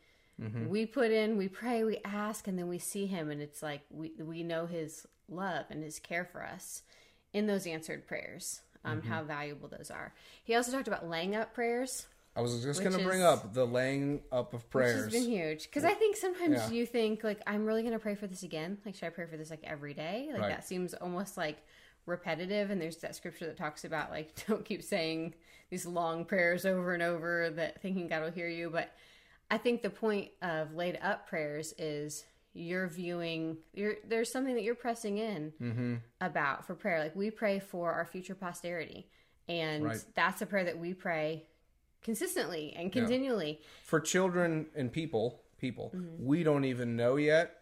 [0.68, 3.82] we put in we pray we ask and then we see him and it's like
[3.90, 6.82] we we know his love and his care for us
[7.32, 11.54] in those answered prayers um how valuable those are he also talked about laying up
[11.54, 15.04] prayers I was just going to bring is- up the laying up of which prayers.
[15.04, 16.70] has been huge because i think sometimes Yeah.
[16.70, 19.36] you think like i'm really gonna pray for this again like should i pray for
[19.36, 20.48] this like every day like Right.
[20.50, 21.58] that seems almost like
[22.06, 25.34] repetitive and there's that scripture that talks about like don't keep saying
[25.70, 28.90] these long prayers over and over that thinking god will hear you but
[29.50, 34.62] i think the point of laid up prayers is you're viewing you're there's something that
[34.62, 35.94] you're pressing in Mm-hmm.
[36.20, 39.06] about for prayer like we pray for our future posterity
[39.48, 40.04] and Right.
[40.14, 41.44] that's a prayer that we pray
[42.02, 46.24] consistently and continually for children and people people Mm-hmm.
[46.24, 47.56] we don't even know yet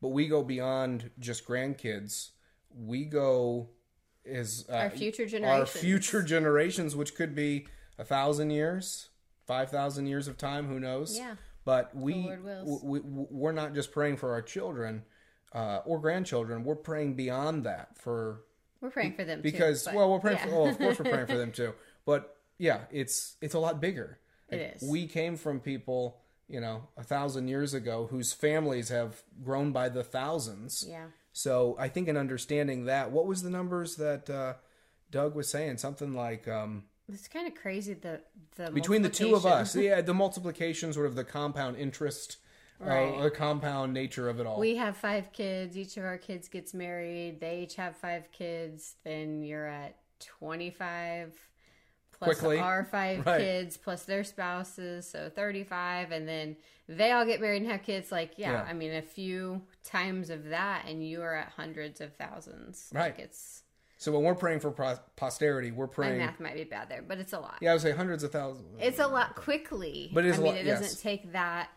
[0.00, 2.30] but we go beyond just grandkids
[2.74, 3.68] we go
[4.24, 7.66] is uh, Our future our future generations which could be
[7.98, 9.07] a thousand years
[9.48, 11.34] five thousand years of time who knows Yeah.
[11.64, 12.12] but we,
[12.84, 15.02] we we- we're not just praying for our children
[15.54, 18.44] uh, or grandchildren we're praying beyond that for
[18.82, 20.46] We're praying for them because too, well we're praying yeah.
[20.50, 21.72] for oh of course we're praying for them too
[22.04, 24.18] but yeah it's it's a lot bigger
[24.50, 24.88] It Like, is.
[24.88, 29.88] we came from people you know a thousand years ago whose families have grown by
[29.88, 31.06] the thousands Yeah.
[31.32, 34.54] so i think in understanding that what was the numbers that uh
[35.10, 38.20] doug was saying something like um It's kind of crazy the
[38.56, 42.36] the between the two of us yeah the multiplication sort of the compound interest
[42.80, 43.12] Right.
[43.12, 45.76] uh, the compound nature of it all We have five kids.
[45.76, 47.40] Each of our kids gets married.
[47.40, 48.94] They each have five kids.
[49.04, 51.34] Then you're at twenty five
[52.12, 52.58] plus Quickly.
[52.58, 53.40] our five Right.
[53.40, 56.56] kids plus their spouses, so thirty five, and then
[56.88, 58.12] they all get married and have kids.
[58.12, 58.62] Like, yeah, Yeah.
[58.68, 62.90] I mean, a few times of that, and you are at hundreds of thousands.
[62.94, 63.06] Right.
[63.06, 63.64] Like it's
[63.98, 64.70] so when we're praying for
[65.16, 66.18] posterity we're praying.
[66.18, 67.56] my math might be bad there, but it's a lot.
[67.60, 70.10] yeah i would say hundreds of thousands It's a lot quickly.
[70.14, 70.80] But it is I a mean, lot- it yes.
[70.80, 71.68] doesn't take that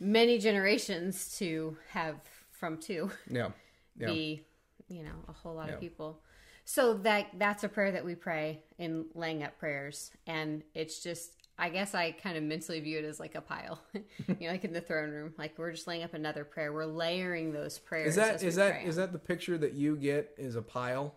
[0.00, 2.16] many generations to have
[2.50, 3.50] from two yeah
[3.98, 4.42] yeah be,
[4.88, 5.74] you know, a whole lot Yeah.
[5.74, 6.20] of people.
[6.64, 11.32] So that that's a prayer that we pray in laying up prayers, and it's just.
[11.58, 14.02] I guess I kind of mentally view it as like a pile, you
[14.40, 15.34] know, like in the throne room.
[15.36, 16.72] Like we're just laying up another prayer.
[16.72, 18.10] We're layering those prayers.
[18.10, 20.30] Is that is that is that the picture that you get?
[20.38, 21.14] Is a pile,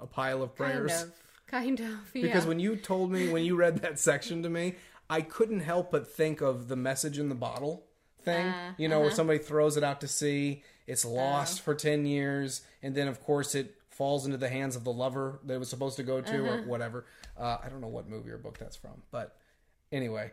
[0.00, 1.02] a pile of kind prayers?
[1.02, 1.12] of,
[1.46, 1.86] kind of?
[2.14, 2.22] Yeah.
[2.22, 4.74] Because when you told me when you read that section to me,
[5.10, 7.84] I couldn't help but think of the message in the bottle
[8.24, 8.46] thing.
[8.46, 9.02] Uh, you know, uh-huh.
[9.06, 11.62] where somebody throws it out to sea, it's lost Oh.
[11.64, 15.38] for ten years, and then of course it falls into the hands of the lover
[15.44, 16.54] that it was supposed to go to, Uh-huh.
[16.58, 17.04] or whatever.
[17.38, 19.36] Uh, I don't know what movie or book that's from, but
[19.90, 20.32] anyway.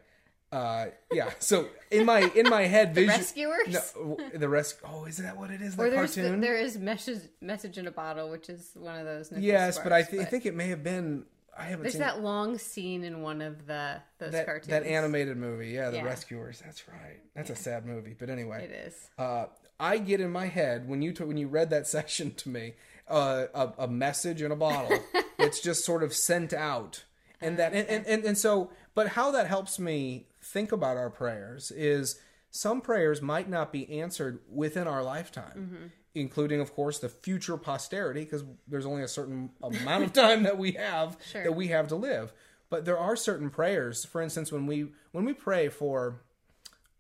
[0.52, 1.30] Uh, yeah.
[1.40, 3.94] So in my in my head, vision, Rescuers?
[3.96, 4.78] No, the rest.
[4.84, 5.76] Oh, is that what it is?
[5.76, 6.40] The or cartoon.
[6.42, 9.30] the, there is message message in a bottle, which is one of those.
[9.32, 11.26] Nicholas Yes, but I, Sparks, th- I think it may have been.
[11.58, 14.68] I haven't There's seen that long scene in one of the those that, cartoons.
[14.70, 15.70] that animated movie.
[15.70, 16.04] Yeah, The Yeah.
[16.04, 16.62] Rescuers.
[16.64, 17.20] That's right.
[17.36, 18.16] That's a sad movie.
[18.18, 19.10] But anyway, It is.
[19.18, 19.48] uh,
[19.80, 22.74] I get in my head when you t- when you read that section to me,
[23.08, 24.98] uh, a, a message in a bottle.
[25.38, 27.04] it's just sort of sent out,
[27.42, 28.72] and that and, and, and and so.
[28.96, 32.20] But how that helps me think about our prayers is
[32.52, 35.58] some prayers might not be answered within our lifetime.
[35.58, 35.86] Mm-hmm.
[36.16, 40.58] Including, of course, the future posterity, because there's only a certain amount of time that
[40.58, 41.44] we have Sure.
[41.44, 42.34] that we have to live.
[42.72, 44.06] But there are certain prayers.
[44.06, 46.22] For instance, when we when we pray for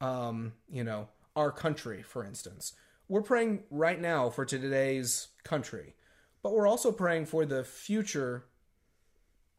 [0.01, 2.73] um, you know, our country, for instance.
[3.07, 5.95] We're praying right now for today's country,
[6.43, 8.45] but we're also praying for the future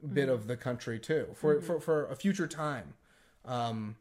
[0.00, 0.32] bit mm-hmm.
[0.32, 1.66] of the country too, for, mm-hmm.
[1.66, 2.94] for, for a future time.
[3.44, 3.96] Um,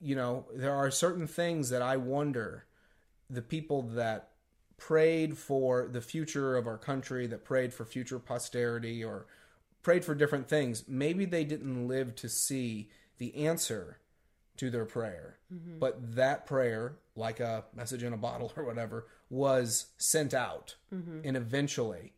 [0.00, 2.66] you know, there are certain things that I wonder
[3.30, 4.30] the people that
[4.76, 9.26] prayed for the future of our country, that prayed for future posterity, or
[9.82, 13.98] prayed for different things, maybe they didn't live to see the answer
[14.56, 15.38] to their prayer.
[15.78, 20.74] But that prayer, like a message in a bottle or whatever, was sent out.
[21.24, 22.14] And eventually,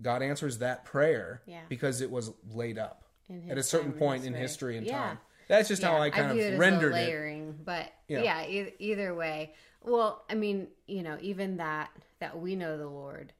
[0.00, 1.62] God answers that prayer Yeah.
[1.68, 3.04] because it was laid up
[3.48, 4.98] at a certain point in history and Yeah.
[4.98, 5.18] time.
[5.48, 6.96] That's just how I kind view it of rendered it.
[6.96, 8.22] layering, but Yeah.
[8.22, 9.54] yeah, e- either way.
[9.82, 13.32] Well, I mean, you know, even that that we know the Lord.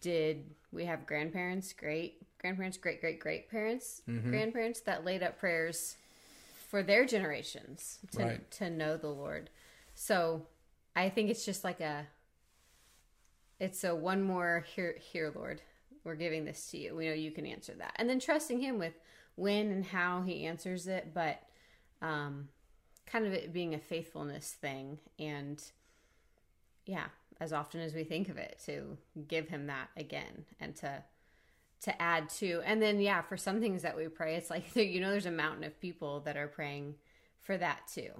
[0.00, 4.30] Did we have grandparents, great grandparents, great great great parents, Mm-hmm.
[4.30, 5.96] grandparents that laid up prayers
[6.68, 8.50] for their generations to Right.
[8.52, 9.50] to know the Lord?
[9.94, 10.46] So,
[10.96, 12.06] I think it's just like a
[13.60, 15.60] it's a one more here here lord
[16.04, 18.78] we're giving this to you we know you can answer that and then trusting him
[18.78, 18.94] with
[19.36, 21.42] when and how he answers it but
[22.00, 22.48] um
[23.06, 25.62] kind of it being a faithfulness thing and
[26.86, 27.06] yeah
[27.40, 31.02] as often as we think of it to give him that again and to
[31.80, 32.62] to add to.
[32.64, 35.32] And then yeah for some things that we pray it's like you know there's a
[35.32, 36.94] mountain of people that are praying
[37.40, 38.10] for that too.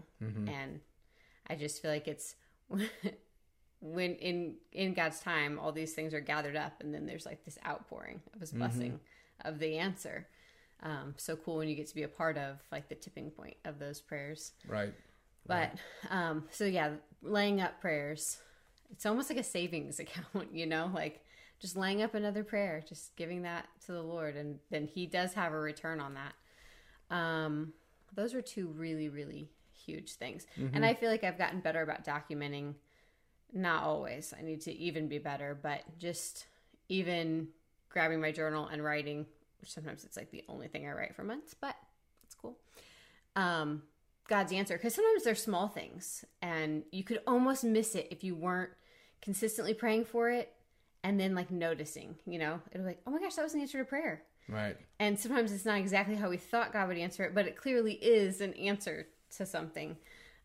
[0.49, 0.81] And
[1.49, 2.35] i just feel like it's
[3.81, 7.45] when in in God's time, all these things are gathered up, and then there's like
[7.45, 9.01] this outpouring of His blessing
[9.45, 10.29] of the answer.
[10.83, 13.57] Um, so cool when you get to be a part of like the tipping point
[13.65, 14.53] of those prayers.
[14.67, 14.93] Right.
[15.47, 15.73] But
[16.11, 16.91] um, so yeah,
[17.23, 18.39] laying up prayers.
[18.91, 21.25] It's almost like a savings account, you know, like
[21.61, 25.35] just laying up another prayer, just giving that to the Lord, and then He does
[25.35, 27.15] have a return on that.
[27.15, 27.73] Um,
[28.15, 32.05] those are two really, really huge things, and I feel like I've gotten better about
[32.05, 32.75] documenting.
[33.55, 34.33] Not always.
[34.37, 36.47] I need to even be better, but just
[36.89, 37.49] even
[37.91, 39.27] grabbing my journal and writing,
[39.63, 41.77] which sometimes it's like the only thing I write for months, but
[42.25, 42.59] it's cool
[43.37, 43.83] um,
[44.29, 48.35] God's answer because sometimes they're small things and you could almost miss it if you
[48.35, 48.71] weren't
[49.21, 50.53] consistently praying for it
[51.05, 53.61] and then like noticing, you know, it'll be like, oh my gosh, that was an
[53.61, 54.23] answer to prayer.
[54.49, 54.77] Right.
[54.99, 57.95] And sometimes it's not exactly how we thought God would answer it, but it clearly
[57.95, 59.97] is an answer to something.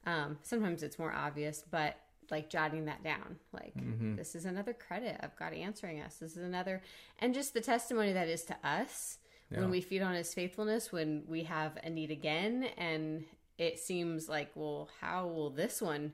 [0.06, 1.98] Um, sometimes it's more obvious, but
[2.32, 4.16] like jotting that down, like mm-hmm.
[4.16, 6.16] this is another credit of God answering us.
[6.16, 6.82] This is another,
[7.20, 9.18] and just the testimony that is to us
[9.50, 13.24] when we feed on His faithfulness, when we have a need again, and
[13.58, 16.14] it seems like, well, how will this one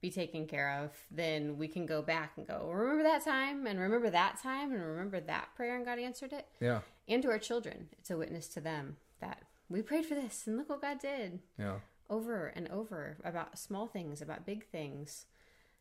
[0.00, 0.90] be taken care of?
[1.10, 4.82] Then we can go back and go, remember that time, and remember that time, and
[4.84, 6.80] remember that prayer, and God answered it Yeah.
[7.08, 7.88] and to our children.
[7.98, 11.40] It's a witness to them that we prayed for this and look what God did
[11.58, 11.78] Yeah.
[12.10, 15.24] over and over about small things, about big things,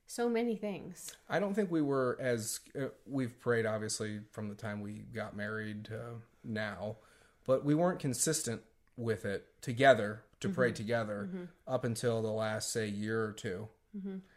[0.08, 1.16] so many things.
[1.30, 5.36] I don't think we were as uh, we've prayed obviously from the time we got
[5.36, 6.00] married to
[6.44, 6.98] now,
[7.46, 8.62] but we weren't consistent
[8.98, 10.76] with it together to pray Mm-hmm.
[10.76, 11.30] together
[11.68, 13.68] up until the last say year or two.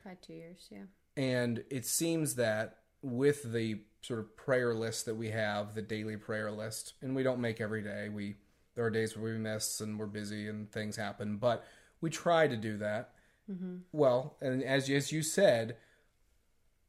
[0.04, 0.82] Five, two years, yeah.
[1.16, 6.16] And it seems that with the sort of prayer list that we have, the daily
[6.16, 8.08] prayer list, and we don't make every day.
[8.08, 8.36] We
[8.74, 11.64] there are days where we miss and we're busy and things happen, but
[12.02, 13.12] we try to do that.
[13.50, 13.76] Mm-hmm.
[13.92, 15.76] Well, and as you, as you said,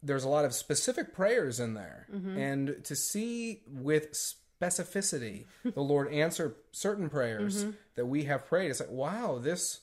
[0.02, 2.38] there's a lot of specific prayers in there, mm-hmm.
[2.38, 4.14] and to see with
[4.62, 7.72] specificity the Lord answer certain prayers mm-hmm.
[7.96, 9.82] that we have prayed, it's like wow, this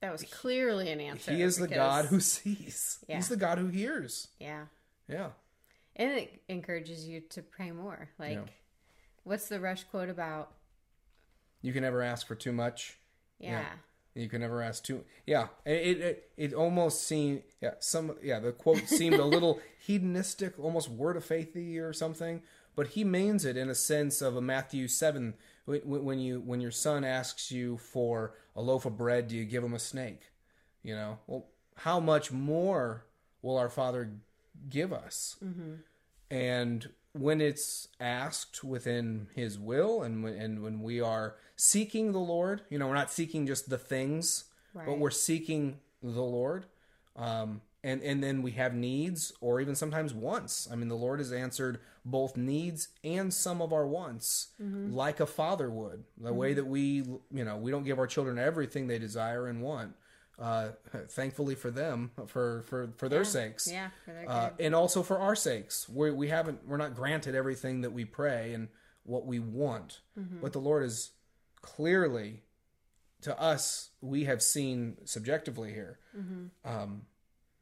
[0.00, 1.32] That was clearly an answer.
[1.32, 2.98] He is the God who sees.
[3.08, 3.16] Yeah.
[3.16, 4.28] He's the God who hears.
[4.40, 4.64] Yeah.
[5.08, 5.28] Yeah.
[5.96, 8.08] And it encourages you to pray more.
[8.18, 8.44] Like, Yeah.
[9.22, 10.52] what's the rush quote about?
[11.62, 12.98] You can never ask for too much.
[13.38, 13.64] Yeah.
[14.14, 15.04] You can never ask too.
[15.26, 20.58] Yeah, it it, it almost seemed yeah some yeah the quote seemed a little hedonistic,
[20.58, 22.42] almost word of faithy or something.
[22.76, 26.60] But he means it in a sense of a Matthew seven when when you when
[26.60, 30.22] your son asks you for a loaf of bread, do you give him a snake?
[30.82, 31.46] You know, well,
[31.76, 33.06] how much more
[33.42, 34.12] will our Father
[34.68, 35.36] give us?
[35.44, 35.74] Mm-hmm.
[36.30, 42.18] and when it's asked within his will and when, and when we are seeking the
[42.18, 44.44] lord you know we're not seeking just the things
[44.86, 46.66] but we're seeking the lord.
[47.16, 50.68] Um, and and then we have needs or even sometimes wants.
[50.72, 54.48] I mean the lord has answered both needs and some of our wants
[54.92, 56.04] like a father would.
[56.18, 59.62] The way that we you know we don't give our children everything they desire and
[59.62, 59.94] want
[60.38, 60.70] uh,
[61.08, 63.88] thankfully for them for for for their sakes Yeah.
[64.04, 65.88] For their uh, and also for our sakes.
[65.88, 68.68] We we haven't we're not granted everything that we pray and
[69.04, 70.00] what we want.
[70.18, 70.40] Mm-hmm.
[70.40, 71.10] But the Lord is
[71.62, 72.42] clearly
[73.22, 75.98] to us we have seen subjectively here.
[76.16, 76.68] Mm-hmm.
[76.68, 77.02] Um,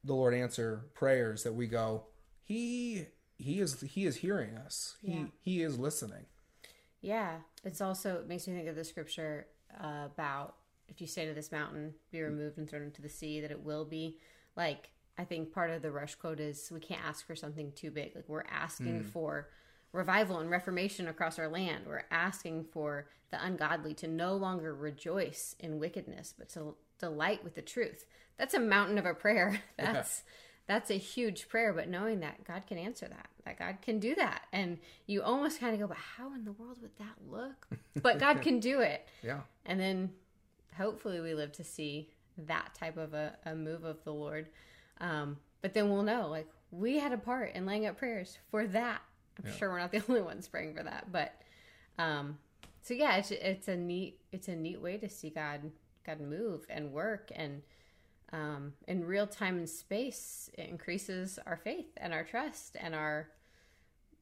[0.05, 2.05] the Lord answer prayers that we go.
[2.43, 3.07] He
[3.39, 4.97] he is he is hearing us.
[5.03, 5.25] He Yeah.
[5.41, 6.27] he is listening.
[7.01, 9.47] Yeah, it's also it makes me think of the scripture
[9.79, 10.55] uh, about
[10.93, 12.25] if you say to this mountain, "Be mm.
[12.25, 14.19] removed and thrown into the sea," that it will be.
[14.57, 17.91] Like I think part of the rush quote is we can't ask for something too
[17.91, 18.15] big.
[18.15, 19.07] Like we're asking mm.
[19.07, 19.49] for
[19.93, 21.85] revival and reformation across our land.
[21.87, 27.55] We're asking for the ungodly to no longer rejoice in wickedness, but to delight with
[27.55, 28.07] the truth.
[28.39, 29.63] That's a mountain of a prayer.
[29.77, 30.23] That's
[30.69, 34.15] that's a huge prayer, but knowing that God can answer that, that God can do
[34.15, 34.43] that.
[34.53, 37.67] And you almost kind of go, but how in the world would that look?
[38.01, 39.07] But God can do it.
[39.23, 39.41] Yeah.
[39.67, 40.11] And then
[40.77, 42.09] hopefully we live to see
[42.39, 44.49] that type of a, a move of the Lord.
[45.01, 48.67] Um, but then we'll know, like, we had a part in laying up prayers for
[48.69, 49.03] that.
[49.39, 49.57] I'm Yeah.
[49.57, 51.35] sure we're not the only ones praying for that, but
[51.99, 52.39] um,
[52.83, 55.71] so yeah, it's it's a neat it's a neat way to see God
[56.07, 57.63] God move and work and
[58.33, 60.51] um, in real time and space.
[60.55, 63.29] It increases our faith and our trust and our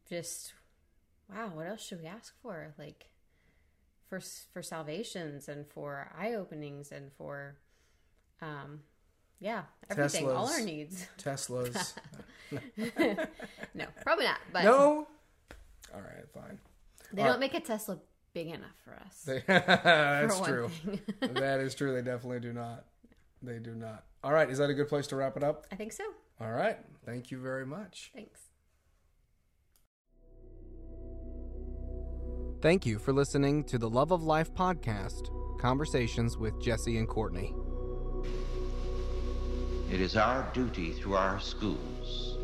[0.09, 0.53] just
[1.33, 1.51] wow.
[1.55, 2.75] What else should we ask for?
[2.79, 3.10] Like
[4.11, 4.21] for
[4.53, 7.57] for salvations and for eye openings and for
[8.43, 8.81] um
[9.39, 11.95] yeah everything all our needs Teslas.
[13.75, 15.07] no probably not but no.
[15.95, 16.59] All right, fine.
[17.13, 17.53] they All don't right.
[17.53, 17.99] make a tesla
[18.35, 20.71] big enough for us That's for true.
[21.21, 21.93] that is true.
[21.95, 22.85] They definitely do not.
[23.43, 24.05] They do not.
[24.23, 25.67] All right, is that a good place to wrap it up?
[25.73, 26.05] i think so
[26.41, 26.79] All right.
[27.07, 28.11] Thank you very much.
[28.15, 28.41] thanks
[32.63, 37.55] Thank you for listening to the Love of Life podcast, Conversations with Jesse and Courtney.
[39.91, 42.37] It is our duty through our schools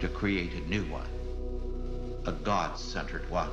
[0.00, 1.10] to create a new one,
[2.24, 3.50] a God centered one.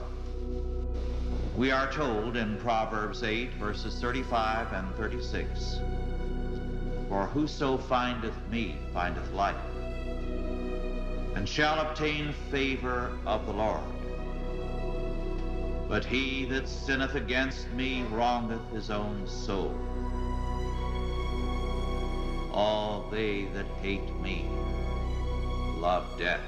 [1.58, 5.80] We are told in Proverbs 8, verses 35 and 36
[7.10, 9.58] For whoso findeth me findeth life,
[11.36, 13.97] and shall obtain favor of the Lord.
[15.88, 19.74] But he that sinneth against me wrongeth his own soul.
[22.52, 24.50] All they that hate me
[25.80, 26.42] love death.